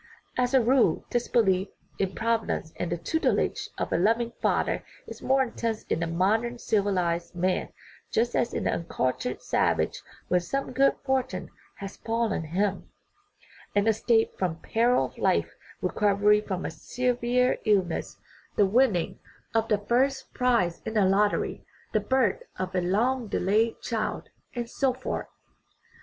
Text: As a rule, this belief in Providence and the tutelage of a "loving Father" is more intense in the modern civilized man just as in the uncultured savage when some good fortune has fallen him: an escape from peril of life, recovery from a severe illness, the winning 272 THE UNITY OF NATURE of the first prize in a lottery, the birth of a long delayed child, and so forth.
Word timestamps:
As 0.35 0.55
a 0.55 0.61
rule, 0.63 1.05
this 1.11 1.27
belief 1.27 1.67
in 1.99 2.15
Providence 2.15 2.73
and 2.77 2.91
the 2.91 2.97
tutelage 2.97 3.69
of 3.77 3.93
a 3.93 3.99
"loving 3.99 4.31
Father" 4.41 4.83
is 5.05 5.21
more 5.21 5.43
intense 5.43 5.83
in 5.83 5.99
the 5.99 6.07
modern 6.07 6.57
civilized 6.57 7.35
man 7.35 7.69
just 8.09 8.35
as 8.35 8.51
in 8.51 8.63
the 8.63 8.71
uncultured 8.71 9.43
savage 9.43 10.01
when 10.27 10.39
some 10.39 10.71
good 10.71 10.95
fortune 11.05 11.51
has 11.75 11.97
fallen 11.97 12.45
him: 12.45 12.89
an 13.75 13.85
escape 13.85 14.33
from 14.39 14.55
peril 14.61 15.05
of 15.05 15.19
life, 15.19 15.53
recovery 15.83 16.41
from 16.41 16.65
a 16.65 16.71
severe 16.71 17.59
illness, 17.63 18.17
the 18.55 18.65
winning 18.65 19.19
272 19.53 19.53
THE 19.53 19.53
UNITY 19.53 19.53
OF 19.53 19.63
NATURE 19.63 19.63
of 19.63 19.69
the 19.69 19.87
first 19.87 20.33
prize 20.33 20.81
in 20.83 20.97
a 20.97 21.05
lottery, 21.05 21.63
the 21.93 21.99
birth 21.99 22.41
of 22.57 22.73
a 22.73 22.81
long 22.81 23.27
delayed 23.27 23.79
child, 23.81 24.29
and 24.55 24.67
so 24.67 24.93
forth. 24.95 25.27